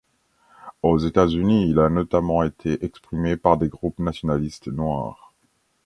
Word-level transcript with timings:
Aux 0.81 0.97
États-Unis, 0.97 1.69
il 1.69 1.77
a 1.79 1.87
notamment 1.87 2.41
été 2.41 2.83
exprimé 2.83 3.37
par 3.37 3.55
des 3.57 3.69
groupes 3.69 3.99
nationalistes 3.99 4.65
noirs. 4.67 5.31